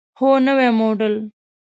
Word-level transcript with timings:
هو، 0.19 0.29
نوی 0.45 0.69
موډل 0.79 1.15